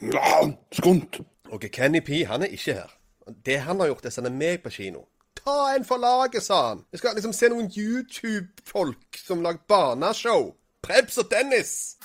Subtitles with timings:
[0.00, 1.20] Ja, skunt.
[1.50, 2.90] Ok, Kenny P han er ikke her.
[3.46, 5.02] Det han har gjort, er å sende meg på kino.
[5.36, 6.80] Ta en for laget, sa han.
[6.92, 10.54] Jeg skal liksom se noen YouTube-folk som lager barneshow.
[10.82, 11.98] Prebz og Dennis.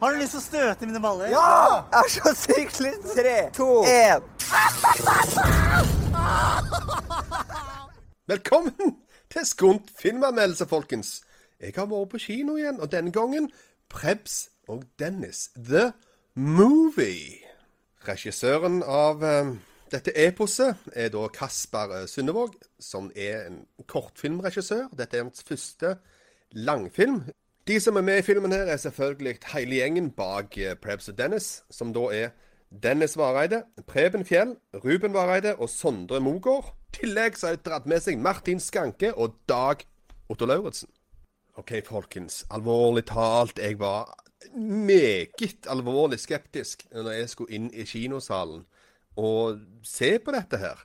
[0.00, 1.30] Har du lyst til å støte mine baller?
[1.30, 1.84] Ja!
[1.94, 3.14] Jeg er så sykt lyst.
[3.14, 4.26] Tre, to, én.
[8.28, 8.98] Velkommen
[9.30, 11.20] til Skunt filmanmeldelse, folkens.
[11.60, 13.48] Jeg har vært på kino igjen, og denne gangen
[13.90, 15.48] Prebz og Dennis.
[15.56, 15.92] The
[16.34, 17.40] Movie.
[18.06, 19.50] Regissøren av eh,
[19.90, 24.86] dette eposet er da Kasper Sundevåg, som er en kortfilmregissør.
[24.94, 25.96] Dette er hans første
[26.54, 27.24] langfilm.
[27.68, 31.18] De som er med i filmen her, er selvfølgelig hele gjengen bak eh, Prebz og
[31.18, 32.30] Dennis, som da er
[32.70, 36.70] Dennis Vareide, Preben Fjell, Ruben Vareide og Sondre Mogård.
[36.94, 39.82] I tillegg så har de dratt med seg Martin Skanke og Dag
[40.28, 40.92] Otto Lauritzen.
[41.58, 42.44] OK, folkens.
[42.54, 44.12] Alvorlig talt, jeg var
[44.54, 48.62] meget alvorlig skeptisk når jeg skulle inn i kinosalen
[49.18, 50.84] og se på dette her.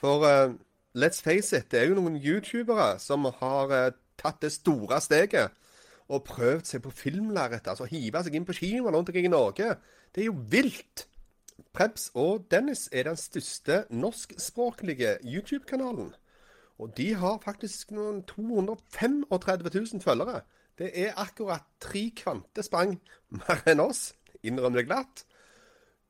[0.00, 0.54] For uh,
[0.96, 5.52] let's face it, det er jo noen youtubere som har uh, tatt det store steget
[6.08, 7.68] og prøvd seg på filmlerretet.
[7.74, 9.74] Altså hive seg inn på kino rundt omkring i Norge.
[10.14, 11.04] Det er jo vilt.
[11.76, 16.14] Prebz og Dennis er den største norskspråklige YouTube-kanalen.
[16.78, 20.42] Og de har faktisk noen 235 000 følgere.
[20.78, 23.00] Det er akkurat tre kvantesprang
[23.34, 24.12] mer enn oss,
[24.46, 25.24] innrøm det glatt.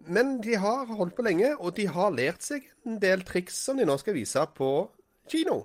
[0.06, 3.80] Men de har holdt på lenge, og de har lært seg en del triks som
[3.80, 4.70] de nå skal vise på
[5.28, 5.64] kino.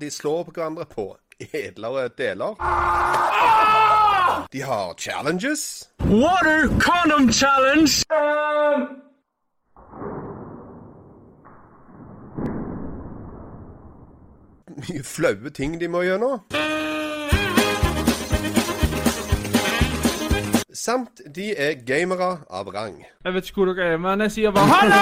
[0.00, 1.10] De slår på hverandre på
[1.50, 2.54] edlere deler.
[4.52, 5.90] De har challenges.
[6.06, 8.06] Water condom challenge.
[14.76, 16.42] Mye flaue ting de må gjennom.
[20.76, 22.98] Samt de er gamere av rang.
[23.24, 24.98] Jeg vet ikke hvor dere er, men jeg sier bare hallo!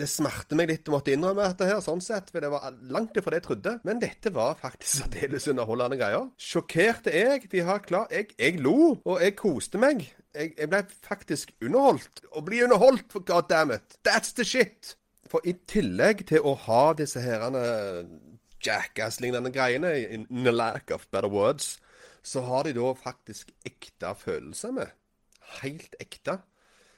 [0.00, 3.14] Det smerter meg litt å måtte innrømme dette her, sånn sett, for det var langt
[3.20, 3.76] ifra det jeg trodde.
[3.86, 6.26] Men dette var faktisk særdeles underholdende greier.
[6.40, 7.44] Sjokkerte jeg.
[7.52, 10.02] De har klart jeg, jeg lo, og jeg koste meg.
[10.34, 12.24] Jeg, jeg ble faktisk underholdt.
[12.34, 14.00] Å bli underholdt, for god damn it.
[14.02, 14.96] That's the shit.
[15.34, 17.60] For i tillegg til å ha disse herrene
[18.62, 21.80] jackass-lignende greiene, in a lack of better words,
[22.22, 24.92] så har de da faktisk ekte følelser med.
[25.58, 26.38] Helt ekte.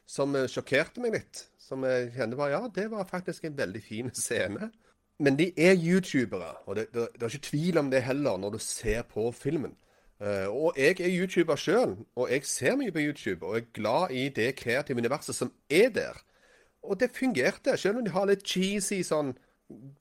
[0.06, 1.46] Som eh, sjokkerte meg litt.
[1.56, 4.68] Som jeg kjente bare Ja, det var faktisk en veldig fin scene.
[5.16, 8.58] Men de er youtubere, og det, det, det er ikke tvil om det heller når
[8.58, 9.72] du ser på filmen.
[10.20, 14.12] Uh, og jeg er youtuber sjøl, og jeg ser mye på YouTube, og er glad
[14.12, 16.20] i det kreative universet som er der.
[16.86, 19.34] Og det fungerte, selv om de har litt cheesy sånn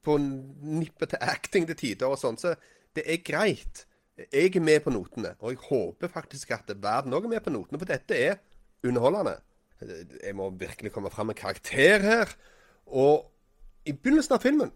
[0.05, 2.53] på nippet til acting til tider og sånn, så
[2.95, 3.85] det er greit.
[4.31, 7.51] Jeg er med på notene, og jeg håper faktisk at verden òg er med på
[7.51, 8.37] notene, for dette er
[8.85, 9.39] underholdende.
[9.81, 12.31] Jeg må virkelig komme fram med karakter her.
[12.85, 13.25] Og
[13.85, 14.71] i begynnelsen av filmen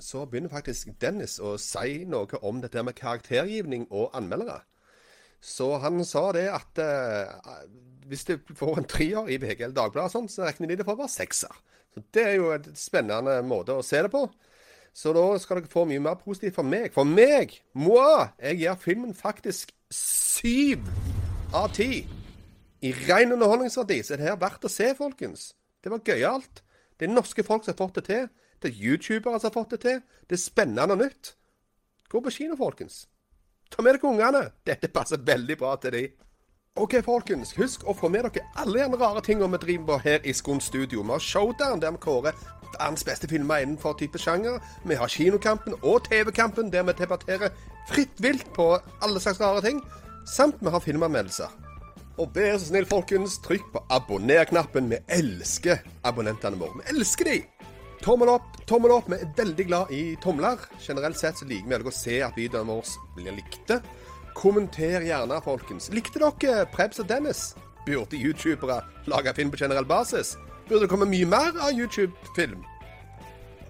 [0.00, 4.62] så begynner faktisk Dennis å si noe om dette med karaktergivning og anmeldere.
[5.40, 7.64] Så han sa det at eh,
[8.10, 10.98] hvis du får en trier i VG eller Dagbladet, sånn, så regner de det for
[10.98, 11.60] å være sekser.
[11.94, 14.26] Så Det er jo en spennende måte å se det på.
[14.94, 16.90] Så da skal dere få mye mer positivt fra meg.
[16.94, 20.82] For meg, moi, jeg gir filmen faktisk syv
[21.56, 22.04] av ti.
[22.82, 25.52] I ren underholdningsverdi så er det her verdt å se, folkens.
[25.84, 26.62] Det var gøyalt.
[26.98, 28.26] Det er norske folk som har fått det til.
[28.60, 30.02] Det er youtubere som har fått det til.
[30.28, 31.34] Det er spennende og nytt.
[32.10, 33.04] Gå på kino, folkens.
[33.70, 34.42] Ta med dere ungene.
[34.66, 36.02] Dette passer veldig bra til de.
[36.80, 37.52] OK, folkens.
[37.58, 40.62] Husk å få med dere alle de rare tingene vi driver på her i Skund
[40.64, 41.02] Studio.
[41.02, 42.36] Vi har Showdown, der vi kårer
[42.70, 44.60] verdens beste filmer innenfor type sjanger.
[44.84, 47.50] Vi har Kinokampen og TV-kampen, der vi debatterer
[47.90, 48.72] fritt vilt på
[49.02, 49.82] alle slags rare ting.
[50.26, 51.50] Samt vi har filmanmeldelser.
[52.20, 54.90] Og vær så snill, folkens, trykk på abonner-knappen.
[54.92, 56.82] Vi elsker abonnentene våre.
[56.82, 57.40] Vi elsker de!
[58.00, 59.10] Tommel opp, tommel opp.
[59.12, 60.62] Vi er veldig glad i tomler.
[60.80, 63.80] Generelt sett så liker vi å se at videoene våre blir likte.
[64.36, 65.90] Kommenter gjerne, folkens.
[65.92, 67.50] Likte dere Prebz og Dennis?
[67.84, 68.80] Burde youtubere
[69.10, 70.36] lage film på generell basis?
[70.68, 72.64] Burde det komme mye mer av YouTube-film?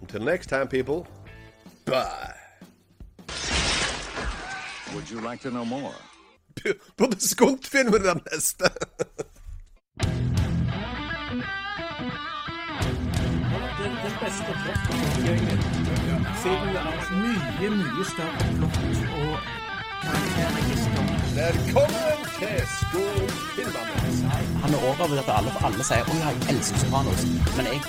[0.01, 1.07] Until next time, people.
[1.87, 2.37] Bye.
[4.95, 5.95] Would you like to know more?
[6.97, 8.71] Burde Skunt-filmen neste?
[8.71, 9.30] Den, den
[14.25, 15.59] beste plottfortellingen.
[16.43, 18.77] Siden det er mye, mye større plott
[19.23, 19.37] og
[20.05, 21.05] karakterregister.
[21.41, 23.89] Velkommen til Skunt-filmen.
[24.65, 27.25] Han er overvurdert at alle, alle sier 'Å ja, jeg elsker Sopranos'.
[27.57, 27.81] Men jeg